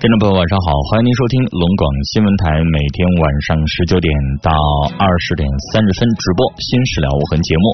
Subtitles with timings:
[0.00, 4.08] 听众朋友，晚上好，欢迎您收听龙广新闻台每天晚上十九点
[4.40, 4.48] 到
[4.96, 5.44] 二十点
[5.76, 7.68] 三十分直播《新事了无痕》节目，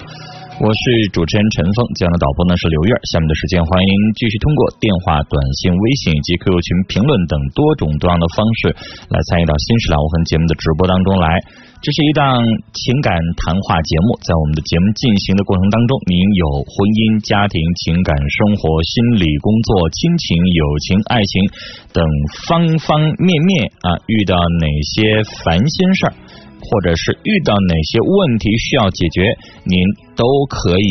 [0.58, 2.90] 我是主持人陈峰，今天的导播呢是刘月。
[3.14, 8.74] 下面的时间，欢迎继续通过电话、短信、微信以及 QQ 群评论等多种多样的方式
[9.06, 11.38] 来参与到《新事了无痕》节目的直播当中来。
[11.86, 12.42] 这是一档
[12.74, 21.46] 情感谈话节目，在我们的节目进行的过程当中，您有婚姻、家庭、情感、生活、心理、工作、亲情、友情、爱情
[21.94, 22.02] 等
[22.50, 26.12] 方方面面啊，遇到哪些烦心事儿，
[26.58, 29.78] 或者是遇到哪些问题需要解决，您
[30.18, 30.90] 都可以。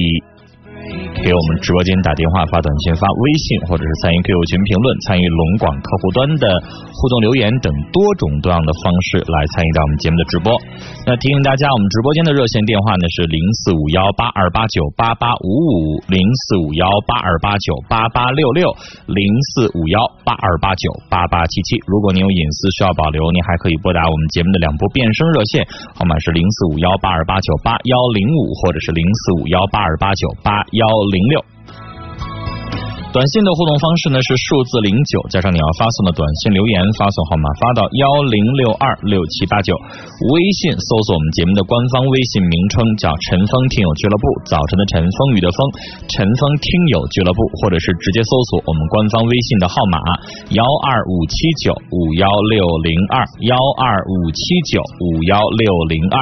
[1.24, 6.60] 给我们直播间打电话、发短信、发微信，或者是参与 QQ 群评论、参与龙广客户端的
[6.94, 10.54] 互动留言等多种多样的方式来参与到我们节目的直播。
[11.06, 18.70] 那提醒大家，我们直播间的热线电话呢是零四五幺八二八九八八五五、零四五幺八二八九八八六六、
[19.08, 21.78] 零四五幺八二八九八八七七。
[21.88, 25.66] 如果您有隐私需要保留，您还可以拨打我们节目的两部变声热线，
[25.96, 30.86] 号码是零四五幺八二八九八幺零五，或者是零四五幺八二八九八幺。
[31.12, 31.44] 零六。
[33.16, 45.64] 短信的互动方式呢是数字零九加上你要发送的短信留言发送号码发到幺零六二六七八九，微信搜索我们节目的官方微信名称叫陈峰听友俱乐部，早晨的晨风雨的风，
[46.12, 49.96] 陈峰听友俱乐部，或者是直接搜索我们官方微信的号码
[50.52, 56.20] 幺二五七九五幺六零二幺二五七九五幺六零二。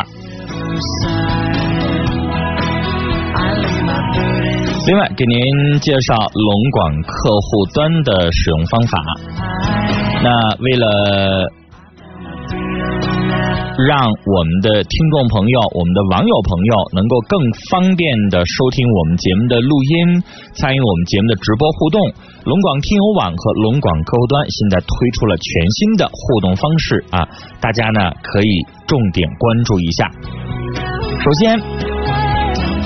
[4.85, 5.39] 另外，给您
[5.79, 8.99] 介绍龙广客户端的使用方法。
[10.21, 10.85] 那为了
[13.87, 17.39] 让我们的听众朋友、我们的网友朋友能够更
[17.71, 20.21] 方便的收听我们节目的录音、
[20.53, 22.01] 参与我们节目的直播互动，
[22.43, 27.23] 龙广听友网和龙广客户端现在推出了全新的互动方式啊！
[27.61, 28.51] 大家呢可以
[28.85, 30.11] 重点关注一下。
[31.23, 31.82] 首先。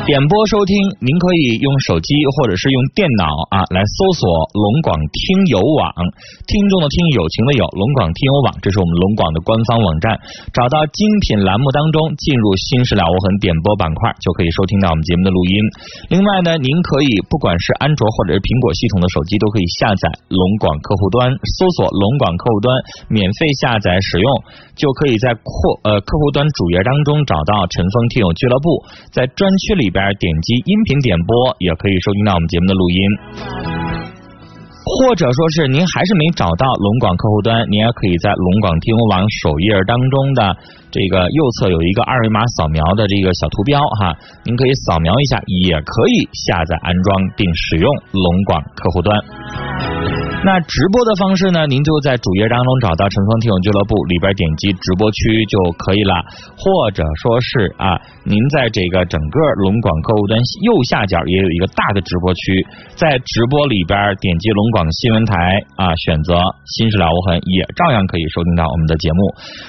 [0.08, 0.72] 点播收听，
[1.04, 4.24] 您可以用手机或者是用电脑啊来搜索
[4.56, 5.20] 龙广听
[5.52, 5.84] 友网，
[6.48, 10.16] 听众的听，友情的友，龙广听友网，这是我们龙广的官方网站。
[10.56, 15.54] 找到精品栏目当中，进入新事了无痕点播板块，就可以收听到我们节目的录音。
[16.08, 21.28] 另外呢，您可以不管是安卓或者是苹果系统的手机，都可以下载龙广客户端，
[21.60, 22.72] 搜索龙广客户端，
[23.12, 24.32] 免费下载使用，
[24.80, 25.52] 就可以在扩
[25.84, 29.97] 呃客户端主页当中找到陈峰听友俱乐部，在专区里边。
[29.98, 33.00] 边点击音频点播，也可以收听到我们节目的录音，
[34.86, 40.54] 或者说是您还是没找到龙广客户端，您也可以在龙广听网首页当中的
[40.94, 44.14] 这个右侧有一个二维码扫描的这个小图标哈，
[44.46, 50.27] 您可以扫描一下，也可以下载安装并使用龙广客户端。
[50.46, 51.66] 那直播的方式呢？
[51.68, 56.14] 您就在主页当中找到陈峰听友俱乐部里边点击直播区就可以了，
[56.56, 62.64] 或者说是啊，您在这个整个龙广客户端右下角也有一个大的直播区，
[62.96, 65.36] 在直播里边点击龙广新闻台
[65.76, 66.40] 啊，选择
[66.78, 69.20] 新事了无痕，也照样可以收听到我们的节目。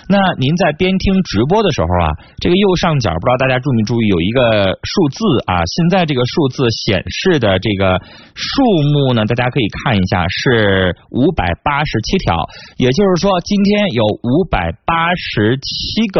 [0.06, 5.18] 那您在边听直播的时候啊，这个右上角不知道大家注没注意有一个数字
[5.48, 7.98] 啊，现在这个数字显示的这个
[8.36, 8.62] 数
[8.92, 10.57] 目呢，大家可以看一下是。
[10.58, 12.34] 是五百八十七条，
[12.78, 16.18] 也就是说，今天有五百八十七个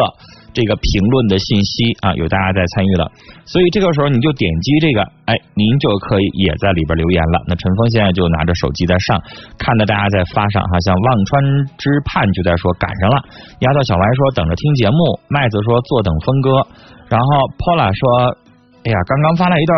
[0.54, 3.10] 这个评论的信息啊，有大家在参与了，
[3.44, 7.43] 所以这个时候你就点击这个，哎，您就可以也在里边留言了。
[7.50, 9.19] 那陈峰现在就拿着手机在上，
[9.59, 11.43] 看到大家在发上哈，像忘川
[11.75, 13.19] 之畔就在说赶上了，
[13.66, 16.62] 丫头小白说等着听节目，麦子说坐等峰哥，
[17.10, 17.27] 然后
[17.59, 18.38] Pola 说，
[18.87, 19.75] 哎呀，刚刚发了一段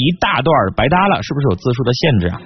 [0.00, 2.40] 一大段白搭了，是不是有字数的限制啊？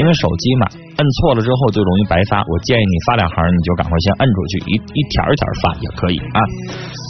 [0.00, 0.66] 因为手机嘛，
[0.96, 2.40] 摁错了之后就容易白发。
[2.40, 6.40] 我建议你发两行，你就赶快先摁出去，一一条一条发也可以啊。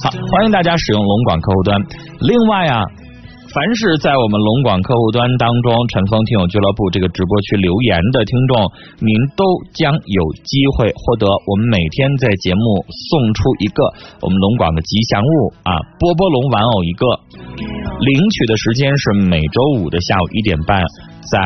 [0.05, 1.81] 好，欢迎大家使用龙广客户端。
[2.21, 2.83] 另外啊，
[3.55, 8.67] 凡是在我们龙广客户端当中陈峰听友俱乐部这个直播区留言的听众，
[8.99, 13.87] 您都将有机会获得我们每天在节目送出一个
[14.23, 15.71] 我们龙广的吉祥物啊，
[16.01, 17.07] 波波龙玩偶一个。
[18.03, 20.83] 领取的时间是每周五的下午一点半，
[21.31, 21.39] 在。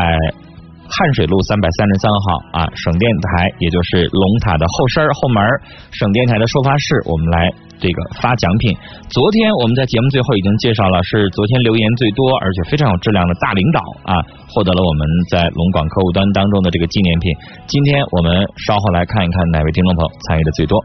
[0.91, 5.44] 汉水路三百三十三号啊，省电台也就是龙塔的后身后门，
[5.93, 8.77] 省电台的收发室，我们来这个发奖品。
[9.09, 14.21] 昨天我们在节目最后已经介绍了，是昨天留言最多而且非常有质量的大领导啊，
[14.51, 17.33] 获得了我们在龙广客户端当中的这个纪念品。
[17.67, 20.79] 今天我们稍后来看一看哪位听众朋友参与的最多。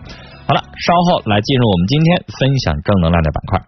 [0.45, 3.61] 好了，稍后来进入我们今天分享正能量的板块。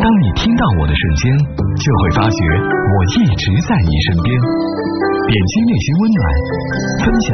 [0.00, 1.32] 当你听到我的瞬间，
[1.80, 4.28] 就会发觉我一直在你身边。
[5.28, 6.24] 点击内心温暖，
[7.04, 7.32] 分享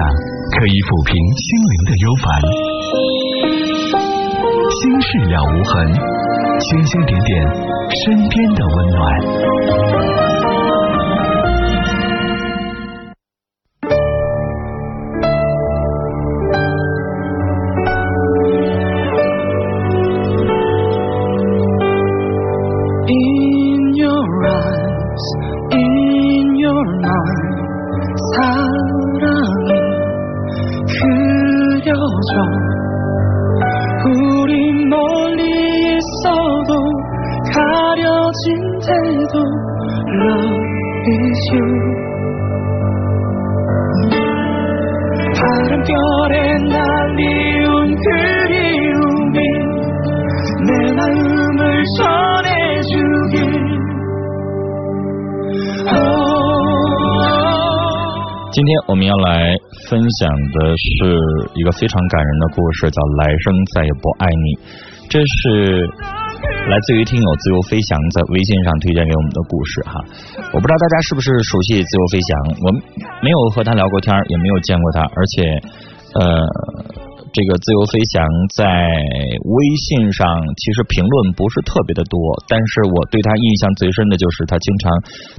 [0.58, 3.19] 可以抚平心灵的忧烦。
[4.80, 5.92] 心事了无痕，
[6.58, 7.46] 星星点点
[8.06, 10.29] 身边的温暖。
[60.18, 60.26] 讲
[60.58, 60.88] 的是
[61.54, 64.48] 一个非常感人的故事，叫《来生再也不爱你》。
[65.10, 65.86] 这是
[66.70, 70.00] 来自于听友自由飞翔在微信上推荐给我们的故事哈。
[70.52, 72.30] 我不知道大家是不是熟悉自由飞翔，
[72.62, 72.66] 我
[73.22, 75.42] 没有和他聊过天，也没有见过他，而且
[76.18, 76.42] 呃。
[77.32, 78.26] 这个自由飞翔
[78.58, 79.56] 在微
[79.86, 80.26] 信上
[80.58, 82.18] 其实评论不是特别的多，
[82.48, 84.90] 但是我对他印象最深的就是他经常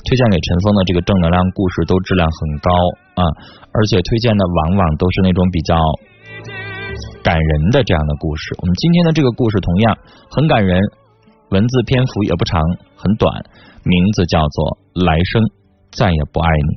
[0.07, 2.71] 推荐给陈峰的这个正能量故事都质量很高
[3.19, 3.27] 啊，
[3.75, 5.75] 而且推荐的往往都是那种比较
[7.23, 8.55] 感人的这样的故事。
[8.61, 9.97] 我们今天的这个故事同样
[10.31, 10.79] 很感人，
[11.49, 12.61] 文字篇幅也不长，
[12.95, 13.43] 很短，
[13.83, 15.43] 名字叫做《来生
[15.91, 16.71] 再也不爱你》。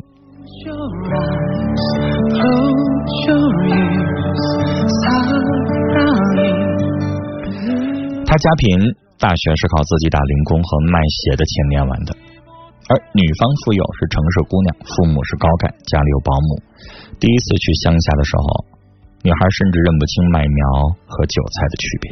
[8.34, 8.66] 他家贫，
[9.22, 12.10] 大学是靠自己打零工和卖鞋的钱念完的。
[12.90, 16.58] 而女方富有，是城市姑娘，父母是高干，家里有保姆。
[17.22, 18.66] 第一次去乡下的时候，
[19.22, 22.10] 女孩甚至认不清麦苗和韭菜的区别。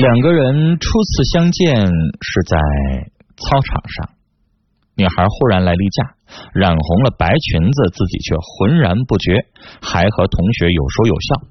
[0.00, 2.56] 两个人初次相见是在
[3.36, 4.08] 操场上，
[4.96, 6.16] 女孩忽然来例假，
[6.54, 9.44] 染红了白裙子，自己却浑然不觉，
[9.82, 11.44] 还和同学有说有笑，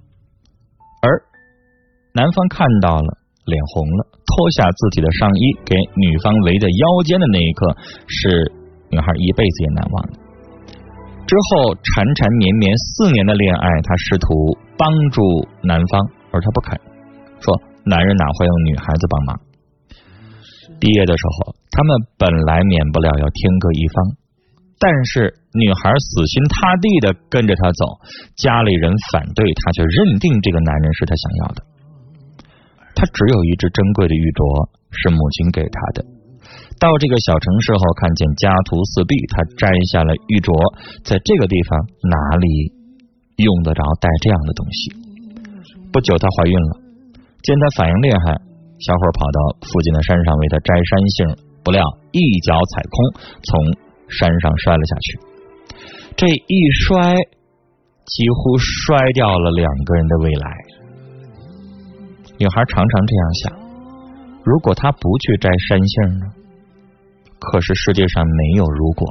[2.13, 3.10] 男方看到了，
[3.46, 7.75] 脸红了，脱下自己的上衣给女方围在腰间的那一刻，
[8.08, 8.52] 是
[8.92, 10.19] 女孩一辈子也难忘的。
[11.24, 14.28] 之后缠缠绵绵四年的恋爱，他试图
[14.78, 15.24] 帮助
[15.63, 16.75] 男方，而他不肯，
[17.40, 17.56] 说
[17.86, 19.40] 男人哪会用女孩子帮忙？
[20.80, 23.96] 毕业的时候，他们本来免不了要天各一方，
[24.80, 27.86] 但是女孩死心塌地的跟着他走，
[28.36, 31.70] 家里人反对，他却认定这个男人是他想要的。
[32.96, 36.06] 他只有一只珍贵的玉镯，是母亲给他的。
[36.82, 40.50] 到这个小城市后，看见家徒四壁，他摘下了玉镯。
[41.06, 42.74] 在这个地方，哪里
[43.38, 44.80] 用得着戴这样的东西？
[45.94, 46.72] 不久，她怀孕了。
[47.44, 48.34] 见她反应厉害，
[48.82, 49.40] 小伙跑到
[49.70, 51.18] 附近的山上为她摘山杏，
[51.64, 52.96] 不料一脚踩空，
[53.46, 53.50] 从
[54.10, 55.08] 山上摔了下去。
[56.18, 56.56] 这一
[56.86, 57.14] 摔，
[58.10, 60.50] 几乎摔掉了两个人的未来。
[62.42, 63.54] 女孩常常这样想：
[64.44, 66.26] 如果她不去摘山杏呢？
[67.38, 69.06] 可是世界上没有如果。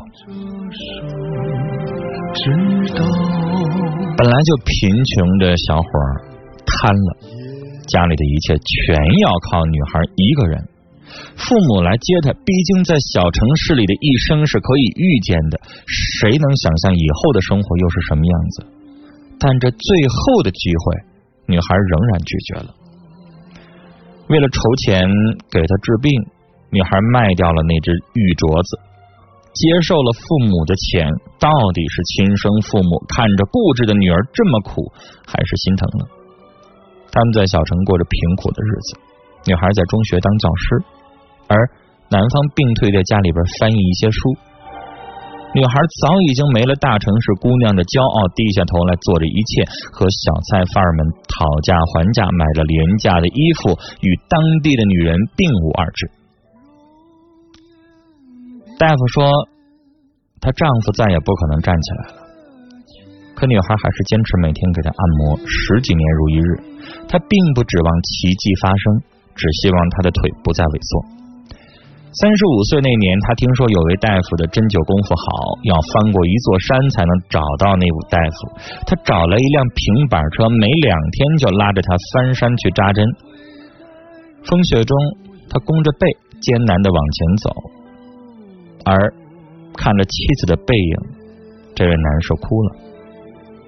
[4.18, 6.26] 本来就贫穷的小伙儿
[6.66, 7.10] 贪了，
[7.86, 10.66] 家里的一切全要靠女孩一个人。
[11.36, 18.66] 父母来接她，毕竟在小城市里的一生是可以预见的，谁能想象以后的生活又是什么样子？
[19.38, 20.96] 但这最后的机会，
[21.46, 22.74] 女孩仍然拒绝了。
[24.30, 25.02] 为了筹钱
[25.50, 26.14] 给他治病，
[26.70, 28.78] 女孩卖掉了那只玉镯子，
[29.58, 31.10] 接受了父母的钱。
[31.42, 34.86] 到底是亲生父母看着固执的女儿这么苦，
[35.26, 36.06] 还是心疼了？
[37.10, 38.88] 他们在小城过着贫苦的日子，
[39.50, 40.64] 女孩在中学当教师，
[41.50, 41.56] 而
[42.06, 44.20] 男方病退，在家里边翻译一些书。
[45.52, 56.06] 女孩早已经没了大城市姑娘的骄傲，低下头来做着一切和小菜贩儿们讨价还价，买着廉价的衣服，与当地的女人并无二致。
[58.78, 59.26] 大夫说，
[60.38, 62.14] 她丈夫再也不可能站起来了，
[63.34, 66.50] 可女孩还是坚持每天给他按摩，十几年如一日。
[67.10, 69.02] 她并不指望奇迹发生，
[69.34, 71.19] 只希望她的腿不再萎缩。
[72.12, 78.36] 三十五岁那年，他听说有位大夫的针灸功夫好，要翻过一座山才能找到那位大夫。
[78.82, 83.06] 他找了一辆平板车，没两天就拉着他翻山去扎针。
[84.42, 84.90] 风雪中，
[85.46, 86.02] 他弓着背
[86.42, 87.46] 艰难的往前走，
[88.90, 88.90] 而
[89.78, 90.94] 看着妻子的背影，
[91.78, 92.68] 这位男士哭了，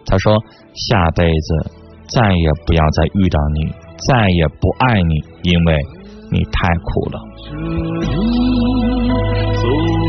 [0.04, 0.34] 他说
[0.90, 1.70] ：“下辈子
[2.10, 3.70] 再也不要再遇到你，
[4.02, 5.14] 再也不爱你，
[5.46, 5.78] 因为
[6.32, 7.50] 你太苦了。”走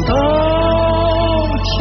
[0.08, 0.14] 到
[1.66, 1.74] 天，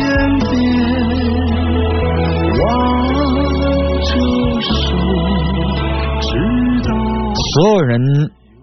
[7.52, 8.00] 所有人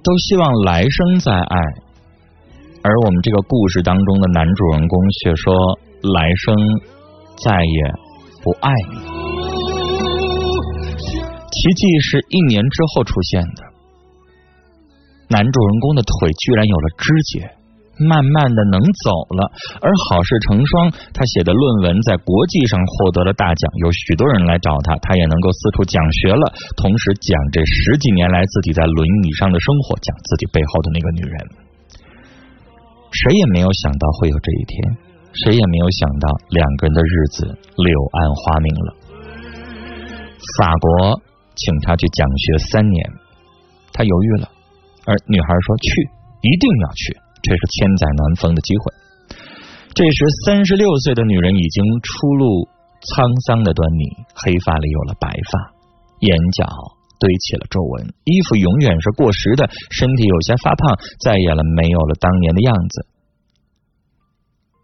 [0.01, 1.57] 都希望来生再爱，
[2.81, 5.53] 而我们这个故事当中的男主人公却说
[6.15, 6.55] 来生
[7.45, 7.93] 再也
[8.43, 8.97] 不爱你。
[11.51, 13.68] 奇迹是一年之后出现的，
[15.29, 17.53] 男主人公的腿居然有了知觉，
[18.01, 31.37] 慢慢的能走了，而好事成双，他写的论文在国际上获得了大奖，有许多人来找他，他也能够四处讲学了，同时讲这十几年来自己在轮椅上的生活，讲自己背后的那个女人。
[33.11, 34.97] 谁也没有想到会有这一天，
[35.33, 37.45] 谁也没有想到两个人的日子
[37.77, 38.95] 柳暗花明了。
[40.57, 41.21] 法国
[41.55, 43.11] 请他去讲学三年，
[43.93, 44.49] 他犹豫了，
[45.09, 45.89] 而女孩说去，
[46.45, 48.93] 一定要去，这是千载难逢的机会。
[49.97, 52.69] 这时，三十六岁的女人已经初露
[53.09, 54.05] 沧桑的端倪，
[54.37, 55.73] 黑发里有了白发，
[56.21, 56.61] 眼角
[57.17, 60.93] 堆起了皱纹，衣服永远是过时的，身体有些发胖，
[61.25, 63.09] 再也了没有了当年的样子。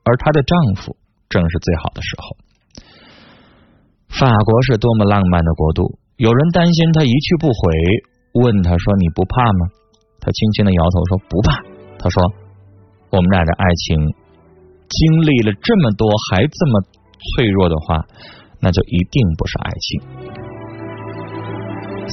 [0.09, 0.97] 而她的丈夫
[1.29, 2.33] 正是最好的时候。
[4.09, 9.69] 法国是多么浪漫的国度，有人担心她一去不回，问她说：“你不怕吗？”
[10.25, 11.61] 他轻轻的摇头说：“不怕。”
[12.01, 12.17] 他说
[13.13, 13.93] ：“我们俩的爱情
[14.89, 16.81] 经历了这么多，还这么
[17.21, 18.01] 脆弱的话，
[18.59, 20.01] 那就一定不是爱情。”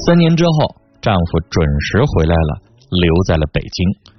[0.04, 2.60] 三年之后，丈夫准时回来了，
[3.00, 4.12] 留在了北京。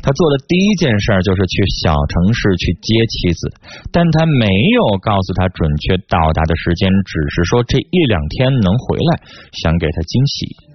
[0.00, 3.52] 他做的第一件事就是去小城市去接妻子，
[3.90, 9.20] 但他没有告诉他准确到达的时间，只是说这一两天能回来，
[9.52, 10.73] 想给他惊喜。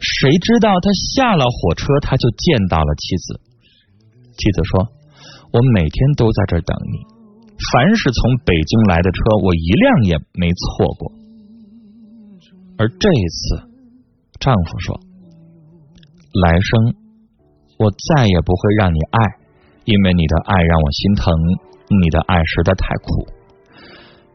[0.00, 3.40] 谁知道他下了火车，他就见到了妻子。
[4.36, 4.88] 妻子说
[5.52, 6.98] ：“我每天都在这等你，
[7.72, 11.12] 凡是从北京来的车，我一辆也没错过。”
[12.78, 13.68] 而这一次，
[14.40, 15.00] 丈夫说
[16.42, 16.94] ：“来生。”
[17.76, 19.18] 我再也不会让你爱，
[19.84, 21.34] 因为你的爱让我心疼，
[22.00, 23.26] 你的爱实在太苦。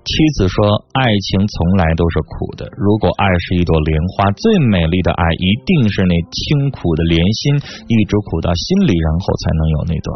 [0.10, 0.58] 妻子说
[0.98, 7.54] ：“爱情从来都是苦的，如果爱是一朵莲花，最美丽的爱一定是那清苦的莲心，
[7.86, 10.10] 一直苦到心里，然后才能有那朵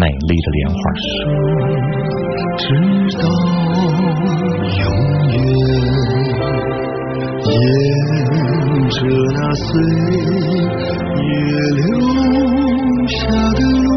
[0.00, 0.80] 美丽的莲花。”
[2.56, 2.64] 直
[3.20, 3.22] 到
[4.64, 4.82] 永
[5.28, 5.36] 远，
[7.44, 7.52] 沿
[8.88, 8.96] 着
[9.36, 9.66] 那岁
[11.20, 11.28] 月
[11.76, 11.84] 留
[13.08, 13.18] 下
[13.52, 13.88] 的路，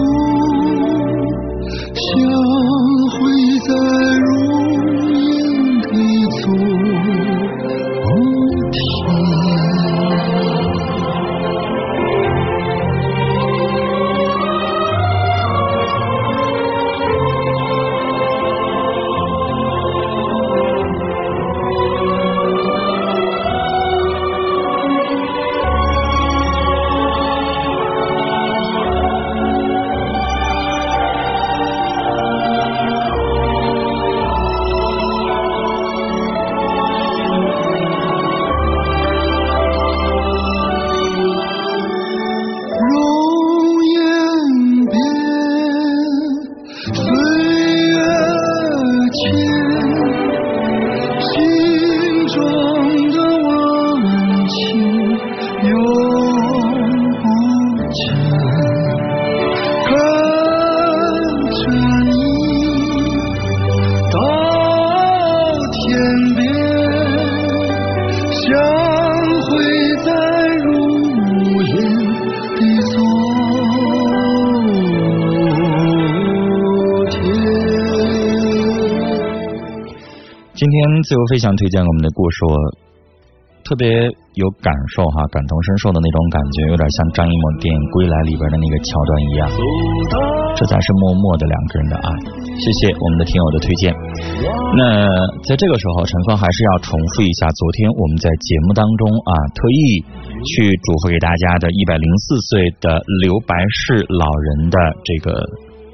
[81.03, 82.55] 自由飞翔推荐我们的故事，我
[83.63, 83.87] 特别
[84.35, 89.47] 有感受哈，感同身受的那种感觉，有点像张艺谋电影《归来》里边的那个桥段一样。
[90.55, 92.07] 这才是默默的两个人的爱。
[92.55, 93.91] 谢谢我们的听友的推荐。
[94.77, 95.09] 那
[95.43, 99.81] 在这个时候，陈峰还是要重复一下昨天我们在节目当中啊，特意
[100.43, 105.41] 去嘱咐给大家的一百零四岁的刘白氏老人的这个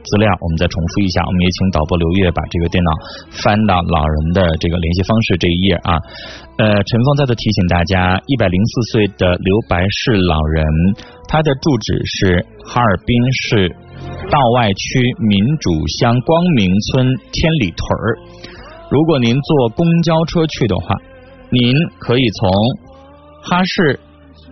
[0.10, 1.22] 资料，我们再重复一下。
[1.22, 2.90] 我们也请导播刘月把这个电脑
[3.30, 6.02] 翻到老人的这个联系方式这一页啊。
[6.58, 10.66] 呃，陈峰再次提醒大家，一百零四岁的刘白氏老人，
[11.30, 13.70] 他的住址是哈尔滨市
[14.30, 18.18] 道外区民主乡光明村天里屯儿。
[18.90, 20.98] 如果您坐公交车去的话，
[21.52, 22.50] 您可以从
[23.44, 24.00] 哈市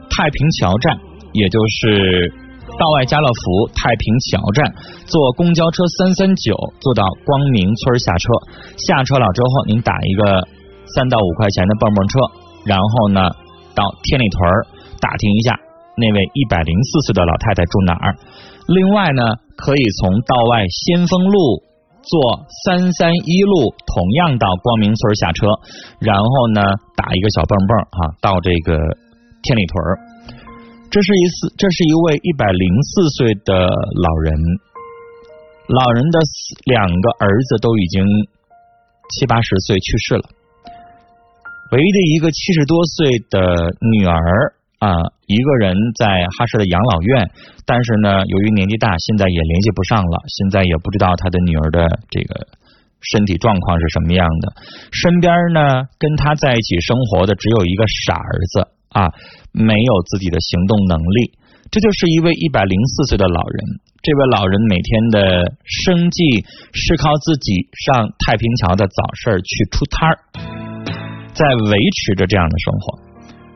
[0.09, 0.97] 太平桥站，
[1.33, 2.31] 也就是
[2.77, 4.73] 道外家乐福太平桥站，
[5.05, 8.29] 坐公交车三三九坐到光明村下车。
[8.77, 10.47] 下车了之后，您打一个
[10.93, 12.19] 三到五块钱的蹦蹦车，
[12.65, 13.29] 然后呢
[13.73, 14.39] 到天里屯
[15.01, 15.57] 打听一下
[15.97, 18.15] 那位一百零四岁的老太太住哪儿。
[18.67, 19.23] 另外呢，
[19.57, 21.63] 可以从道外先锋路
[22.03, 25.47] 坐三三一路，同样到光明村下车，
[25.99, 26.61] 然后呢
[26.95, 28.77] 打一个小蹦蹦啊，到这个
[29.41, 30.06] 天里屯。
[30.97, 32.89] 这是一次，这是一位一百零四
[33.21, 33.53] 岁的
[34.01, 34.33] 老人，
[35.69, 36.17] 老人的
[36.65, 38.01] 两个儿子都已经
[39.13, 40.25] 七八十岁去世了，
[41.69, 47.29] 唯一的一个七十多岁的女儿啊，一个人在哈市的养老院，
[47.67, 52.47] 但是呢，由于年纪大，现在也联系不上了，现在也不知道他的女儿的这个
[53.01, 54.63] 身体状况是什么样的。
[54.91, 58.73] 身边呢，跟他在一起生活的只有一个傻儿子。
[58.97, 59.13] 啊，
[59.53, 61.37] 没有自己的行动能力。
[61.69, 63.59] 这就是一位一百零四岁的老人。
[64.01, 70.15] 这位老人每天的生计是靠自己上太平桥的早市去出摊儿，
[71.35, 72.85] 在维持着这样的生活。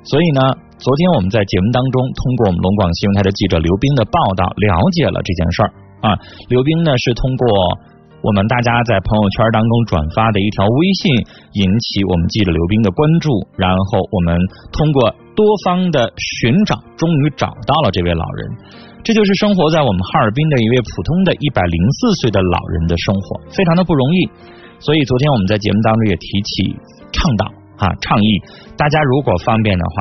[0.04, 0.42] 所以呢，
[0.78, 5.70] 昨天我们在节目当中，通过我们龙广新闻台的记者刘冰的报道，了解了这件事儿
[6.02, 6.20] 啊。
[6.50, 7.48] 刘冰呢是通过
[8.22, 11.16] 我们大家在朋友圈当中转发的一条微信，
[11.54, 14.36] 引起我们记者刘冰的关注，然后我们
[14.74, 18.50] 通过多方的寻找，终于找到了这位老人。
[19.04, 24.30] 这就是生活在我们哈尔滨的一位普通的一百零四岁的老人的生活，非常的不容易。
[24.80, 26.76] 所以昨天我们在节目当中也提起
[27.12, 27.46] 倡导
[27.78, 28.42] 啊倡议，
[28.78, 29.96] 大家如果方便的话，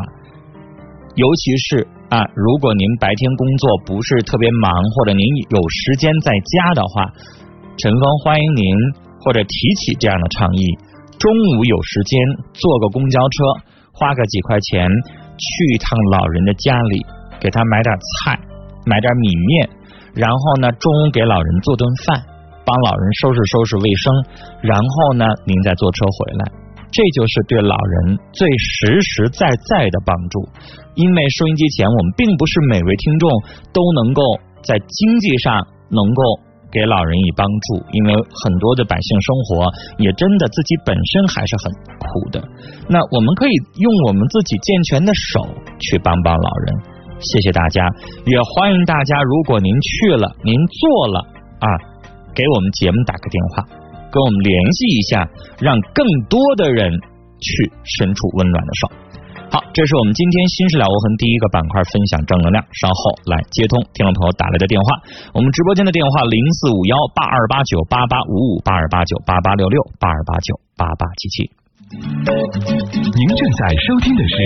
[1.17, 7.13] 尤其是啊，如果您白天工作不是特别忙，或者您有时间在家的话，
[7.79, 8.75] 陈峰欢迎您
[9.25, 10.65] 或者提起这样的倡议，
[11.19, 12.21] 中午有时间
[12.53, 13.45] 坐个公交车，
[13.93, 14.89] 花个几块钱
[15.41, 17.07] 去一趟老人的家里，
[17.41, 18.39] 给他买点菜。
[18.87, 19.69] 买点米面，
[20.15, 22.17] 然后呢，中午给老人做顿饭，
[22.65, 24.11] 帮老人收拾收拾卫生，
[24.63, 26.51] 然后呢，您再坐车回来，
[26.91, 30.49] 这就是对老人最实实在在的帮助。
[30.95, 33.29] 因为收音机前，我们并不是每位听众
[33.71, 34.23] 都能够
[34.65, 36.23] 在经济上能够
[36.71, 42.43] 给老人以帮助，因为很多的百姓生活也真的自己本身还是很苦的。
[42.89, 45.47] 那我们可以用我们自己健全的手
[45.79, 46.75] 去帮帮老人。
[47.21, 47.85] 谢谢大家，
[48.25, 49.23] 也欢迎大家。
[49.23, 51.21] 如果您去了，您做了
[51.61, 51.69] 啊，
[52.35, 53.67] 给我们节目打个电话，
[54.11, 55.29] 跟我们联系一下，
[55.61, 56.91] 让更多的人
[57.41, 58.89] 去伸出温暖的手。
[59.51, 62.63] 好，这是我们今天新事了无痕第一个板块，分享正能量。
[62.71, 64.87] 稍后来接通听众朋友打来的电话，
[65.35, 71.51] 我们直播间的电话零四五幺八二八九八八五五八二八九八八六六八二八九八八七七。
[71.91, 74.37] 您正在收听的是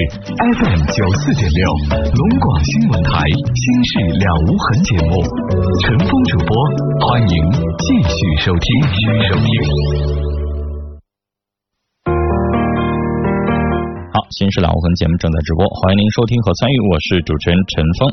[0.56, 1.68] FM 九四点六
[2.16, 5.20] 龙广新闻台《心事了无痕》节目，
[5.84, 6.56] 陈峰主播，
[7.04, 7.36] 欢迎
[7.76, 8.64] 继续收听。
[8.88, 10.33] 继续收听。
[14.14, 18.07] 好，《新事了我们》节目正在直播，欢迎您收听和参与，我是主持人陈峰。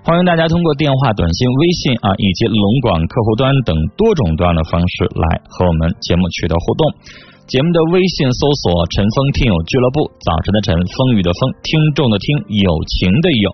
[0.00, 6.80] 欢迎大家通过电话、短信、微信啊，以及龙广客户端等多种多样的方式来和我们节目取得互动。
[7.48, 13.48] 节目的微信搜索“陈峰听友俱乐部”，早晨的晨，风雨的风，听众的听，友情的友，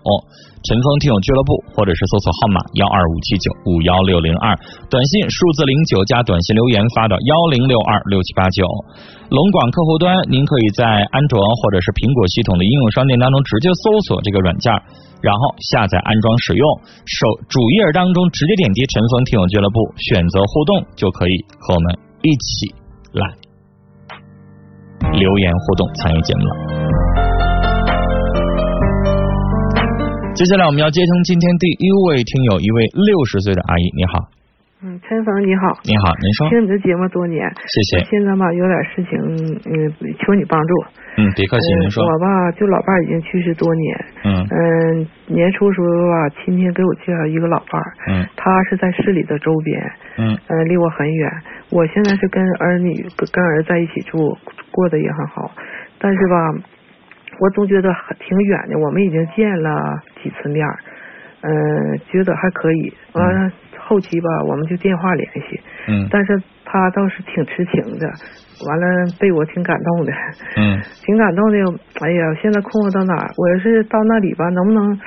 [0.67, 4.51] 陈峰听友俱乐部，或者是搜索号码幺二五七九五幺六零二，
[4.91, 8.67] 短信数字零九加短信留言发到幺零六二六七八九。
[9.31, 10.83] 龙广客户端，您可以在
[11.15, 14.75] 安卓或者是苹果系统的应用商店当中直接搜索这个软件，
[15.23, 16.67] 然后下载安装使用。
[17.07, 19.79] 首主页当中直接点击“陈峰听友俱乐部”，
[20.11, 21.95] 选择互动，就可以和我们
[22.27, 22.75] 一起
[23.15, 23.44] 来。
[25.17, 26.55] 留言互动参与节目了。
[30.35, 34.34] 接下来我们要接通今天第一位听友，一位六十岁的阿姨，你好。
[34.85, 35.65] 嗯，陈峰你好。
[35.81, 36.47] 你好，您说。
[36.47, 38.05] 听你的节目多年，谢谢。
[38.05, 39.17] 现在吧，有点事情，
[39.65, 39.73] 嗯，
[40.21, 40.73] 求你帮助。
[41.17, 42.05] 嗯，别客气，您说。
[42.05, 44.05] 我吧，就老伴儿已经去世多年。
[44.25, 44.45] 嗯。
[44.45, 47.89] 嗯，年初时候吧，亲戚给我介绍一个老伴儿。
[48.13, 48.27] 嗯。
[48.37, 49.81] 他是在市里的周边。
[50.19, 50.37] 嗯。
[50.49, 51.31] 嗯，离我很远。
[51.71, 54.37] 我现在是跟儿女跟跟儿在一起住，
[54.69, 55.49] 过得也很好。
[55.97, 56.35] 但是吧，
[57.39, 58.77] 我总觉得很挺远的。
[58.77, 60.77] 我们已经见了几次面儿，
[61.41, 62.93] 嗯，觉得还可以。
[63.13, 63.51] 完了。
[63.87, 68.07] 后期吧，我们就电话联系，嗯，但是他倒是挺痴情的，
[68.65, 68.85] 完了
[69.19, 70.11] 被我挺感动的，
[70.57, 71.57] 嗯， 挺感动的。
[72.01, 73.13] 哎呀，现在困惑到哪？
[73.37, 74.99] 我要是到那里吧，能不能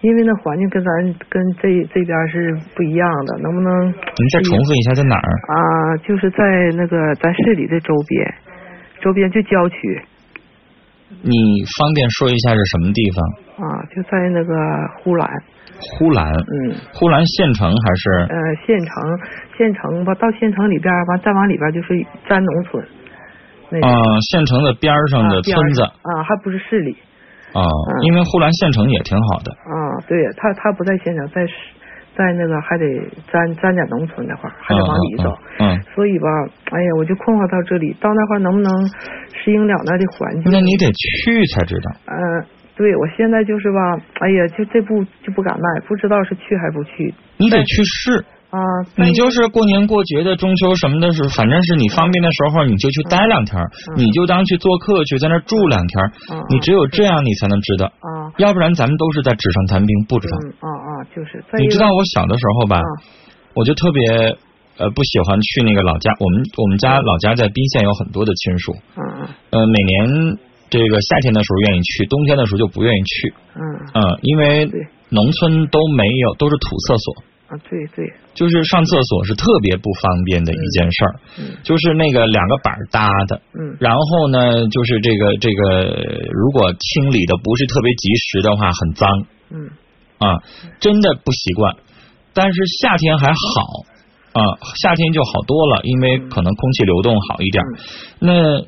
[0.00, 0.90] 因为那环境跟咱
[1.28, 3.86] 跟这这边是不一样的，能不能？
[3.92, 5.28] 您再重复一下在哪儿？
[5.52, 6.42] 啊，就是在
[6.74, 8.34] 那个咱市里的周边，
[9.00, 9.76] 周边就郊区
[11.22, 11.36] 你
[11.78, 13.20] 方便说一下是什么地方？
[13.62, 14.54] 啊，就在那个
[15.04, 15.28] 呼兰，
[15.98, 18.10] 呼兰，嗯，呼兰县城还是？
[18.30, 18.88] 呃，县城
[19.58, 21.88] 县城吧，到县城里边完再往里边就是
[22.28, 22.84] 沾农村，
[23.70, 23.92] 那个啊，
[24.30, 26.96] 县城的边儿上的村子上啊，还不是市里
[27.52, 27.62] 啊，
[28.02, 29.52] 因为呼兰县城也挺好的。
[29.52, 31.52] 啊，对他他不在县城，在市
[32.14, 32.84] 在那个还得
[33.32, 35.32] 沾沾点农村那块儿，还得往里走。
[35.60, 36.28] 嗯，所以吧，
[36.70, 38.70] 哎呀，我就困惑到这里，到那块儿能不能
[39.32, 40.52] 适应了那的环境？
[40.52, 41.90] 那你得去才知道。
[42.12, 42.16] 嗯、
[42.76, 43.78] 对我现在就是吧，
[44.20, 48.58] 哎呀，就这步就不敢迈，不知道是去还不去你得去试，啊。
[48.96, 60.38] 你就是过年过节的、中秋什么的时候，反正是你方便的时候，你就去待两天，嗯你就当去做客去，在那住两天嗯你只有这样，你才能知道，啊，要不然咱们都是在纸上谈兵，不知道。
[60.42, 61.44] 嗯啊啊，就是。
[61.58, 62.82] 你知道我小的时候吧，啊
[63.54, 64.02] 我就特别
[64.78, 70.38] 呃不喜欢去那个老家，我们我们家老家在宾县有很多的亲属，嗯嗯呃每年
[70.72, 73.60] 这个夏天的时候愿意去，冬天的时候就不愿意去，嗯。
[73.92, 74.64] 嗯，因为
[75.10, 77.06] 农村都没有，都是土厕所。
[77.48, 83.76] 啊，对对，就是上厕所是特别不方便的一件事儿，嗯就是那个两个板儿搭的，嗯。
[83.78, 85.92] 然后呢，就是这个这个，
[86.32, 89.10] 如果清理的不是特别及时的话，很脏。
[89.50, 89.68] 嗯。
[90.16, 90.40] 啊，
[90.80, 91.76] 真的不习惯。
[92.32, 93.84] 但是夏天还好。
[94.32, 94.40] 啊，
[94.80, 97.62] 夏天就好多了，因为可能空气流动好一点。
[97.62, 97.76] 嗯。
[98.20, 98.64] 那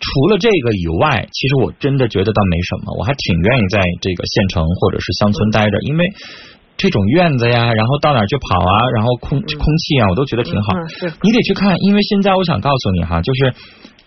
[0.00, 6.06] 除了这个以外，其实我真的觉得倒没什么，我还挺愿意在这个县城或者是乡村待着，因为
[6.76, 10.72] 这种院子呀，然后到哪儿去跑啊，然后空空气啊，我都觉得挺好。
[11.22, 13.52] 你得去看，因为现在我想告诉你哈，就是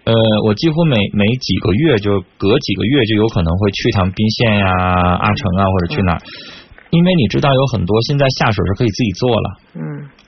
[0.05, 0.13] 呃，
[0.45, 6.21] 我几乎每每几个月就隔几个月就有可能会去趟宾县呀、阿城啊，或者去哪儿，
[6.89, 9.49] 因为你知道有很多现在下水是可以自己做了。
[9.75, 9.81] 嗯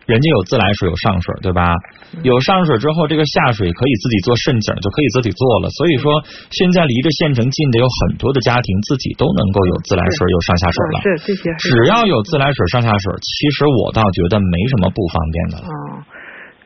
[0.08, 1.76] 人家有自来水，有上水，对吧？
[2.24, 5.70] 有上水之后，这个下水可以自己做渗井，就可以自己做了。
[5.70, 10.98] 所以说，现在离着县城近的有很多的家庭自己都能够有自来水、有上下水了。
[11.00, 15.68] 啊是这些只要有自来水、上下水，其实我倒觉得没什么不方便的了。
[15.68, 16.08] 啊，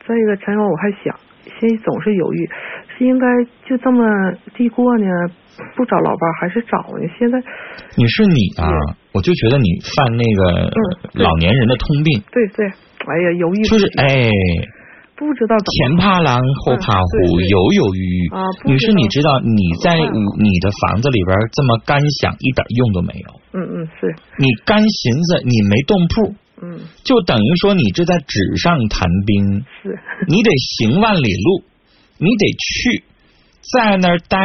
[0.06, 1.10] 再一个，陈勇，我还想，
[1.58, 2.48] 心里总是犹豫，
[2.94, 3.26] 是应该
[3.66, 4.06] 就这么
[4.54, 5.06] 地过呢，
[5.74, 7.02] 不找老伴儿还是找呢？
[7.18, 7.42] 现在，
[7.98, 8.70] 你是你啊，
[9.12, 10.70] 我就觉得你犯那个
[11.14, 12.70] 老年人的通病，对对，
[13.02, 14.30] 哎呀，犹豫就是哎，
[15.16, 15.72] 不知道怎么。
[15.74, 18.30] 前怕狼后怕虎，犹犹豫豫
[18.64, 23.40] 女士，你知道你在你的房子里边这么干想，一点用都没有。
[23.54, 24.14] 嗯嗯是。
[24.38, 26.80] 你干寻思，你没动铺，嗯。
[27.04, 29.64] 就等于说你这在纸上谈兵。
[29.82, 29.98] 是。
[30.28, 31.64] 你得行万里路，
[32.18, 33.04] 你得去，
[33.72, 34.38] 在那儿待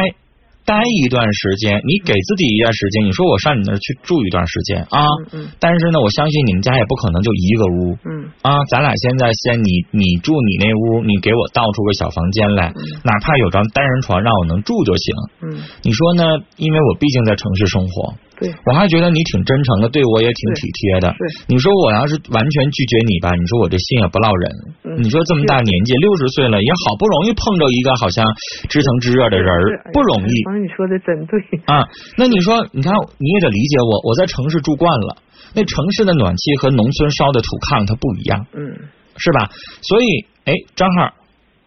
[0.68, 3.06] 待一段时间，你给自己一段时间。
[3.08, 5.00] 你说我上你那儿去住一段时间啊，
[5.32, 7.96] 嗯嗯但是呢，我相信你们家也不可能就一个屋。
[8.04, 12.68] 嗯啊，咱俩现在先你你住你那屋，你给我倒出个小房间来，
[13.02, 15.14] 哪怕有张单人床让我能住就行。
[15.40, 16.24] 嗯你说呢？
[16.58, 21.08] 因为我毕竟在城市生活，对我还觉得你挺真诚的，对我也挺体贴的。
[21.18, 24.50] 对你说我要是完全拒绝你吧，你说我这心也不落人。
[24.84, 28.24] 嗯你说这么大年纪，六十岁了，也好不容易碰着一个好像
[28.68, 29.48] 知疼知热的人
[29.92, 31.86] 不容易你说的真对，啊。
[32.16, 35.16] 那你说，你看你也得理解我，我在城市住惯了，
[35.54, 38.74] 那城市的暖气和农村烧的土炕它不一样，嗯
[39.16, 39.50] 是吧？
[39.82, 41.12] 所以，哎，正好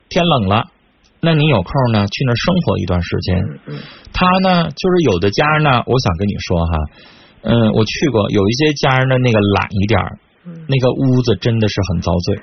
[0.10, 0.66] 天冷了，
[1.22, 3.38] 那你有空呢，去那儿生活一段时间。
[4.12, 6.74] 他呢，就是有的家呢，我想跟你说哈，
[7.44, 12.42] 嗯，我去过，有一些家人呢，那个懒一点儿，嗯，那个屋子真的是很遭罪。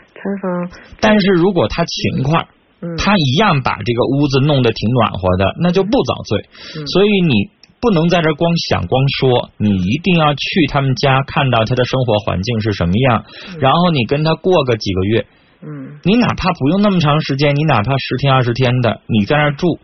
[1.00, 2.46] 但是如果他勤快，
[2.80, 6.48] 嗯他一样把这个屋子弄得挺暖和的，那就不遭罪。
[6.76, 13.24] 嗯所以你不能在这光想光说，你一定要去他们家，看到他的生活环境是什么样，
[13.60, 15.26] 然后你跟他过个几个月，
[15.62, 19.78] 嗯你哪怕不用那么长时间，你哪怕十天二十天的，你在那儿住。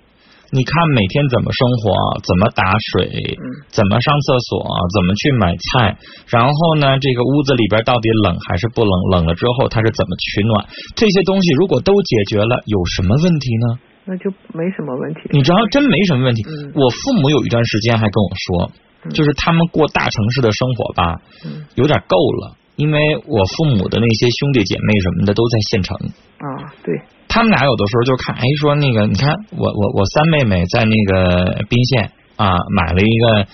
[0.53, 4.63] 你看每天怎么生活，怎么打水，嗯怎么上厕所，
[4.95, 8.93] 怎么去买菜，然后呢，这个屋子里边到底冷还是不冷？
[9.11, 10.67] 冷了之后它是怎么取暖？
[10.95, 13.79] 这些东西如果都解决了，有什么问题呢？
[14.05, 15.21] 那就没什么问题。
[15.33, 16.45] 你知道，真没什么问题。
[16.47, 18.71] 嗯我父母有一段时间还跟我说，
[19.07, 25.97] 嗯就是他们过大城市的生活吧，嗯有点够了，因为我父母的那些兄弟姐妹什么的都在县城。
[26.39, 26.95] 啊，对，
[27.29, 33.47] 他们俩有的时候就看，哎，说那个，你看我我我三妹妹在那个宾县啊买了一个，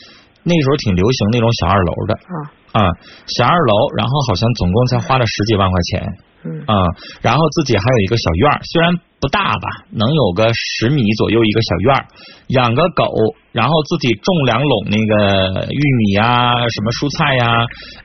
[0.43, 2.37] 那时候挺流行那种小二楼的啊。
[2.73, 2.87] 啊，
[3.27, 6.07] 小二楼，然后好像总共才花了十几万块钱，
[6.45, 6.75] 嗯啊、
[7.21, 12.07] 然后自己还有一个小院儿，虽然不大吧，能有个十米左右一个小院儿，
[12.49, 13.05] 养个狗，
[13.53, 17.45] 然后自己种两垄那个玉米啊，什么蔬菜呀、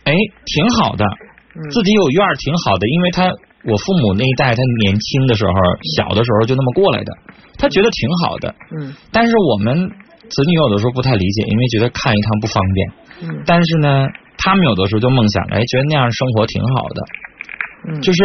[0.04, 0.13] 哎，
[0.45, 1.06] 挺好的。
[1.56, 3.32] 嗯自己有院儿挺好的，因为他
[3.63, 5.56] 我父母那一代，他年轻的时候，
[5.95, 7.12] 小的时候就那么过来的，
[7.58, 8.54] 他觉得挺好的。
[8.76, 9.88] 嗯但是我们
[10.28, 12.91] 子女有的时候不太理解，因为觉得看一趟不方便。
[13.24, 14.06] 嗯但是呢，
[14.38, 17.00] 他们有的时候就梦想着，哎，觉得那样生活挺好的。
[17.88, 18.24] 嗯，就是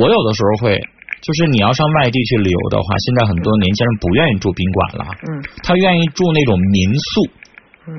[0.00, 0.78] 我有的时候会，
[1.20, 7.30] 就是你要上外地去旅游的话，现在很多年轻人不愿意住宾馆了，嗯他愿意住那种民宿。
[7.88, 7.92] 嗯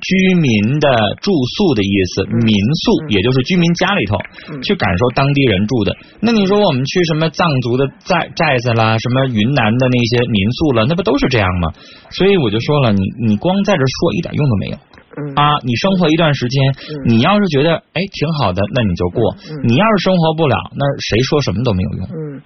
[0.00, 0.88] 居民的
[1.20, 4.16] 住宿的意思，嗯民宿嗯也就是居民家里头
[4.48, 5.94] 嗯去感受当地人住的。
[6.20, 11.68] 那你说我们去什么藏族的寨寨子啦，什么云南的那些民宿了，那不都是这样吗？
[12.08, 14.76] 所以我就说了，你你光在这说一点用都没有
[15.16, 15.58] 嗯啊！
[15.66, 19.18] 你生活一段时间，嗯你要是觉得哎挺好的，那你就过；
[19.50, 22.02] 嗯你要是生活不了，那谁说什么都没有用。
[22.10, 22.42] 嗯，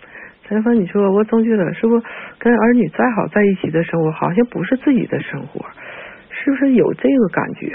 [0.49, 1.93] 陈峰，你说我总觉得是不
[2.39, 5.61] 跟儿女再好在一起的生活，好像不是自己的生活，
[6.33, 7.69] 是不是有这个感觉？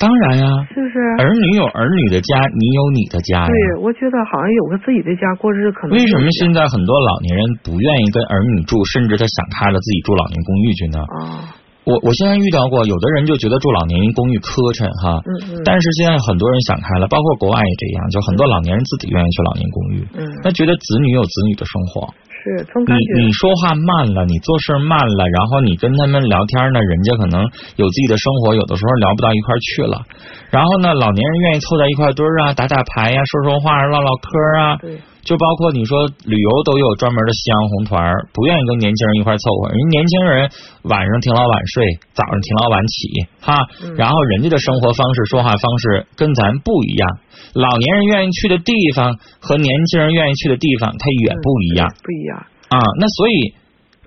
[0.00, 0.96] 当然呀，是不是？
[1.20, 3.46] 儿女有儿女的家，你有你的家呀。
[3.46, 10.98] 对，我觉得好像有个自己的家过日子，可能为什么现在很多老年人不愿意跟儿女住，甚至他想开了自己住老年公寓去呢？
[11.04, 11.59] 啊？
[11.84, 30.04] 我我现在遇到过，有的人就觉得住老年公寓磕碜哈，嗯嗯，但是现在很多人想开了，包括国外也这样，就很多老年人自己愿意去老年公寓，嗯那觉得子女有子女的生活，是你你说话慢了，你做事慢了，然后你跟他们聊天呢，人家可能有自己的生活，有的时候聊不到一块去了。
[30.50, 34.28] 然后呢，老年人愿意凑在一块堆儿啊，打打牌呀、说说话、唠唠嗑
[34.60, 34.76] 啊。
[34.76, 38.00] 对，就包括你说旅游都有专门的夕阳红团，
[38.32, 39.68] 不愿意跟年轻人一块凑合。
[39.70, 40.50] 人年轻人
[40.82, 43.08] 晚上挺老晚睡，早上挺老晚起，
[43.40, 47.18] 哈，嗯然后人家的生活方式、说话方式跟咱不一样。
[47.54, 51.88] 老年人愿意去的地方和年轻人愿意去的地方，它也不一样。
[52.02, 52.46] 不一样。
[52.68, 53.54] 啊，那所以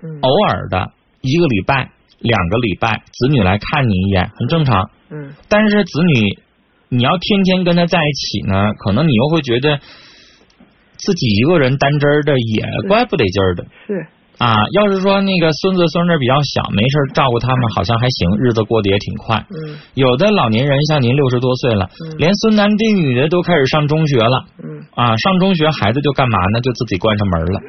[0.02, 4.90] 嗯偶尔的一个礼拜、两个礼拜，子女来看你一眼很正常。
[5.10, 6.38] 嗯但是子女
[6.88, 9.80] 你要天天跟他在一起呢，可能你又会觉得
[11.04, 14.06] 自己一个人单真的也怪不得劲儿的是
[14.38, 14.56] 啊。
[14.72, 19.44] 要是说那个孙子孙女比较小，没事照顾他们好像还行，日子过得也挺快。
[19.50, 25.16] 嗯有的老年人像您六十多岁了，嗯连孙男弟女的都开始上中学了嗯啊。
[25.16, 26.60] 上中学孩子就干嘛呢？
[26.60, 27.60] 就自己关上门了。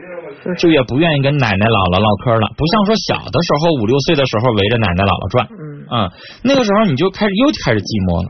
[0.61, 5.57] 就也不愿意跟奶奶姥姥唠嗑了，不像说小的时候五六岁的时候围着奶奶姥姥转，嗯
[5.89, 5.97] 嗯，
[6.45, 8.29] 那个时候你就开始又开始寂寞了，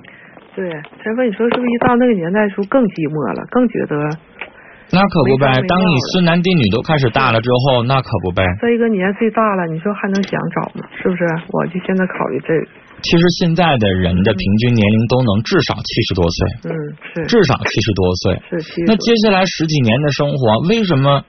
[0.56, 0.63] 对。
[1.04, 3.94] 陈峰，你说是不是一到那个年代时候更寂寞了，更觉得
[4.91, 5.48] 那可不呗。
[5.67, 8.43] 当你孙男弟女都开始大了之后，那可不呗。
[8.62, 10.88] 再一个年岁大了，你说还能想找吗？
[11.02, 11.26] 是不是？
[11.52, 12.67] 我就现在考虑这个。
[13.02, 16.71] 其实现在的人的平均年龄都能至少七十多岁，嗯，
[17.13, 18.62] 是至少七十多岁。
[18.62, 21.24] 是那接下来十几年的生活，为什么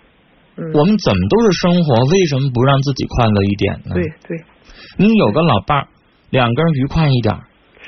[0.56, 3.94] 嗯我们怎么都是生活，为什么不让自己快乐一点呢？
[3.94, 4.44] 对对
[4.96, 5.88] 你有个老伴儿，
[6.30, 7.40] 两个人愉快一点儿，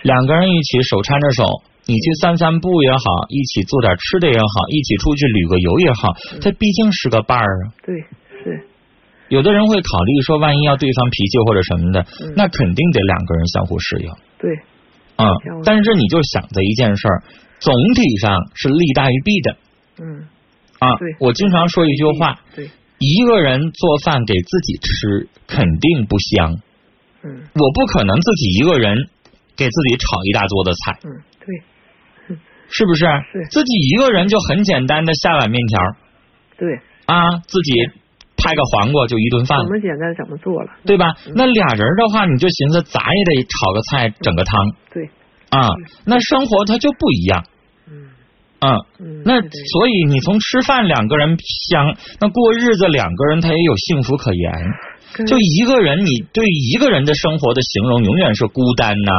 [0.03, 1.45] 两个人一起手搀着手，
[1.89, 7.73] 你去散散步也好，一起做点吃的也好，一起出去旅个游也好，他毕竟是个伴儿啊。
[7.83, 7.97] 对
[8.45, 8.69] 是。
[9.31, 12.35] 有的人会考虑说，万一要对方脾气或者什么的，嗯。
[12.37, 14.11] 那肯定得两个人相互适应。
[14.39, 14.53] 对。
[15.17, 15.33] 嗯，
[15.65, 17.23] 但是你就想着一件事儿，
[17.59, 19.57] 总体上是利大于弊的。
[20.01, 20.29] 嗯。
[20.81, 21.17] 啊对。
[21.21, 22.69] 我经常说一句话，对。
[22.99, 26.53] 一个人做饭给自己吃肯定不香，
[27.25, 27.49] 嗯。
[27.55, 29.09] 我不可能自己一个人
[29.57, 30.99] 给自己炒一大桌的菜。
[31.05, 31.17] 嗯。
[31.38, 31.38] 对
[32.71, 33.05] 是不是？
[33.33, 35.81] 是自己一个人就很简单的下碗面条
[36.59, 36.75] 对，
[37.07, 37.73] 啊，自己
[38.37, 40.71] 拍个黄瓜就一顿饭怎，么简单怎么做了。
[40.85, 41.15] 对吧？
[41.35, 45.09] 那俩人的话，你就寻思咱也得炒个菜，整个汤对，
[45.51, 45.71] 啊。
[46.05, 47.45] 那生活它就不一样，
[47.89, 48.11] 嗯
[48.61, 48.75] 嗯。
[49.01, 49.23] 嗯。
[49.25, 51.37] 那所以你从吃饭两个人
[51.71, 54.53] 香，那过日子两个人他也有幸福可言。
[55.27, 59.11] 就一个人，你对一个人的生活的形容永远是孤单呐、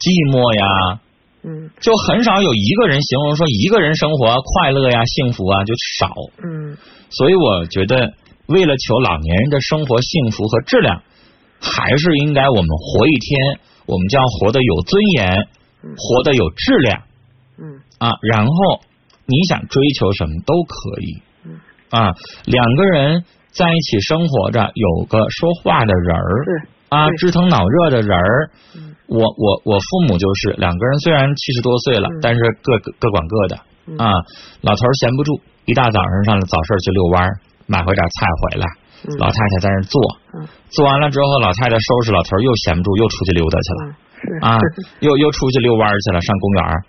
[0.00, 1.00] 寂寞呀，
[1.42, 1.70] 嗯。
[1.80, 6.12] 就很少有一个人形容说一个人生活快乐呀、幸福啊，就少。
[6.42, 6.76] 嗯。
[7.10, 8.14] 所以我觉得，
[8.46, 11.02] 为了求老年人的生活幸福和质量，
[11.60, 15.48] 还是应该我们活一天，我们就要活得有尊严，
[15.84, 15.94] 嗯。
[15.96, 17.02] 活得有质量。
[17.58, 17.80] 嗯。
[17.98, 18.12] 啊。
[18.22, 18.52] 然后
[19.26, 21.22] 你想追求什么都可以。
[21.44, 21.60] 嗯。
[21.90, 22.14] 啊。
[22.44, 26.44] 两个人在一起生活着，有个说话的人儿。
[26.44, 26.68] 是。
[26.90, 28.50] 啊，对知疼脑热的人儿。
[28.74, 34.12] 嗯我我我父母就是两个人，虽然七十多岁了，嗯但是各各各管各的嗯啊。
[34.60, 38.66] 老头儿闲不住，一大早上上早市去遛弯儿，买回点菜回来，
[39.08, 40.00] 嗯老太太在那儿做，
[40.36, 43.80] 嗯做完了之后，老太太收拾，老头儿又闲不住，又出去溜达去了
[44.42, 44.58] 啊，
[45.00, 46.84] 又又出去遛弯儿去了，上公园儿。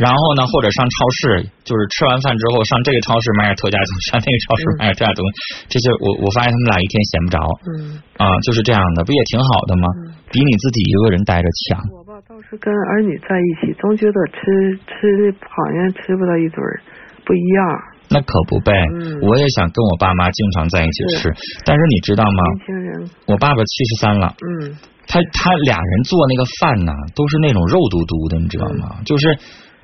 [0.00, 5.30] 然后呢，或者上超市，就是吃完饭之后上这个超市买点特价东西，上那个超市买点特价东西，
[5.68, 7.36] 这些我我发现他们俩一天闲不着，
[7.68, 9.84] 嗯啊，就是这样的，不也挺好的吗？
[10.32, 11.76] 比你自己一个人待着强。
[11.92, 14.40] 我吧倒是跟儿女在一起，总觉得吃
[14.88, 16.80] 吃的好像吃不到一堆儿，
[17.28, 17.60] 不一样。
[18.08, 21.28] 那可不呗，嗯我也想跟我爸妈经常在一起吃，
[21.64, 22.40] 但是你知道吗？
[22.56, 24.74] 年轻人，我爸爸七十三了，嗯
[25.06, 28.98] 他他俩人做那个饭呢，都是那种肉嘟嘟的，你知道吗？
[29.04, 29.36] 就是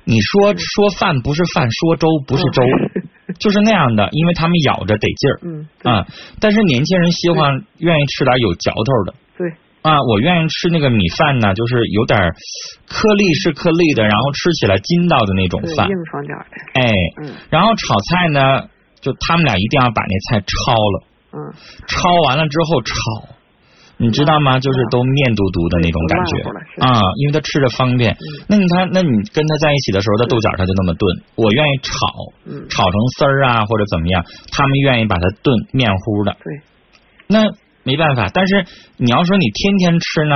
[0.07, 2.63] 你说说饭不是饭，说粥不是粥，
[3.39, 5.39] 就是那样的，因为他们咬着得劲儿。
[5.43, 6.07] 嗯，啊。
[6.39, 9.13] 但是年轻人喜欢愿意吃点有嚼头的。
[9.37, 12.17] 对，啊，我愿意吃那个米饭呢，就是有点
[12.87, 15.89] 颗粒是颗粒的，然后吃起来筋道的那种饭。
[15.89, 16.45] 硬，爽点儿。
[16.49, 16.93] 的，哎，
[17.23, 17.33] 嗯。
[17.49, 18.69] 然后炒菜呢，
[19.01, 21.37] 就他们俩一定要把那菜焯了，嗯，
[21.85, 22.95] 焯完了之后炒，
[23.97, 24.59] 你知道吗？
[24.59, 26.31] 就是都面嘟嘟的那种感觉
[26.85, 28.13] 啊，因为他吃着方便。
[28.13, 31.91] 嗯那你看，那你跟他在一起的时候，他豆角他就那么炖，我愿意炒，
[32.45, 36.35] 嗯炒成丝儿啊或者怎么样，他们愿意把它炖面糊的。
[36.43, 36.61] 对，
[37.27, 37.49] 那
[37.83, 38.65] 没办法，但是
[38.97, 40.35] 你要说你天天吃呢，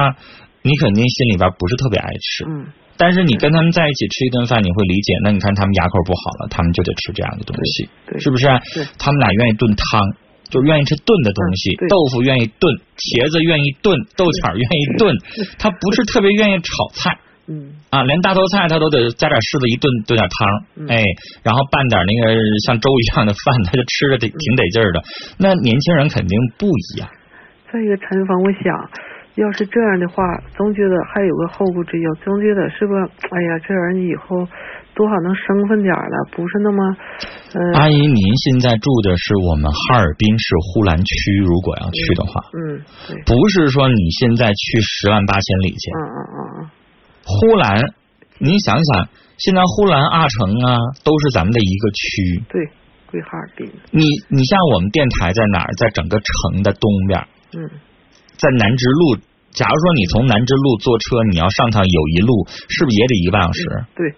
[0.63, 2.45] 你肯定心里边不是特别爱吃。
[2.49, 2.65] 嗯
[2.97, 5.13] 但是你跟他们在一起吃一顿饭，你会理解。
[5.23, 8.45] 那你看他们牙口不好了，他们就得吃这样的东西，是不是？
[8.75, 10.13] 对他们俩愿意炖汤，
[10.51, 12.67] 就愿意吃炖的东西，嗯豆腐愿意炖，
[12.99, 15.15] 茄子愿意炖，豆角愿意炖，
[15.57, 17.17] 他不是特别愿意炒菜。
[17.47, 20.37] 嗯啊，连大头菜他都得加点柿子一炖，炖点汤，
[20.77, 21.03] 嗯哎，
[21.43, 25.01] 然后拌点那个像粥一样的饭，他就吃着得挺得劲儿的。
[25.41, 27.09] 那年轻人肯定不一样。
[27.71, 28.69] 再一个陈芳，我想，
[29.35, 30.21] 要是这样的话，
[30.55, 32.93] 总觉得还有个后顾之忧，总觉得是不？
[32.93, 34.47] 哎呀，这人以后
[35.01, 36.77] 多少能生分点儿了，不是那么，
[37.57, 42.77] 呃，阿姨，您现在住的是我们哈尔滨市呼兰区，如果要去的话，嗯，
[43.09, 46.69] 对，不是说你现在去十万八千里去，嗯嗯嗯嗯，
[47.25, 47.81] 呼兰，
[48.37, 49.09] 您想想，
[49.39, 52.43] 现在呼兰、阿城啊，都是咱们的一个区。
[52.47, 52.61] 对，
[53.09, 55.73] 归哈尔滨，你你像我们电台在哪儿？
[55.79, 57.25] 在整个城的东边，
[57.57, 57.65] 嗯
[58.37, 59.17] 在南直路。
[59.51, 63.63] 假如说你从南直路坐车，你要上趟友谊路，是不是也得一个半小时？
[63.93, 64.15] 对对，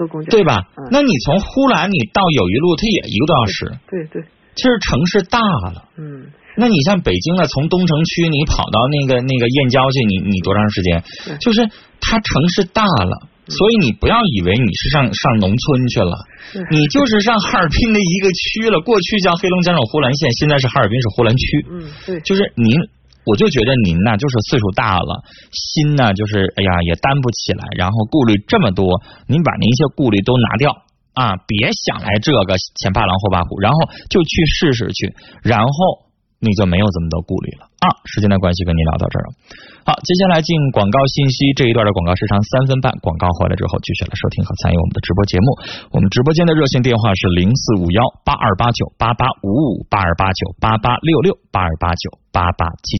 [0.00, 0.64] 坐公交，对吧？
[0.80, 3.56] 嗯那你从呼兰你到友谊路，它也一个多小时。
[3.84, 4.24] 对对，
[4.56, 5.84] 其实城市大了。
[6.00, 11.04] 嗯，那你像北京呢，从东城区你跑到那个那个燕郊去，你你多长时间？
[11.40, 11.68] 就是
[12.00, 16.16] 它城市大了，所以你不要以为你是上上农村去了，
[16.50, 18.80] 是你就是上哈尔滨的一个区了。
[18.80, 21.66] 过去叫黑龙江省呼兰县，现在是哈尔滨市呼兰区。
[21.70, 22.74] 嗯对，就是您，
[23.24, 30.72] 我就觉得您呢，就是岁数大了，心呢就是哎呀也担不起来，然后顾虑这么多，您把那些顾虑都拿掉
[31.12, 33.78] 啊，别想来这个前怕狼后怕虎，然后
[34.08, 35.68] 就去试试去，然后
[36.40, 37.92] 你就没有这么多顾虑了啊。
[38.06, 39.30] 时间的关系，跟您聊到这儿了。
[39.84, 45.46] 好，接下来进广告信息，这一段的广告时长三分半，广告回来之后继续来收听和参与我们的直播节目。
[45.92, 52.96] 我们直播间的热线电话是零四五幺八二八九八八五五八二八九八八六六八二八九八八七。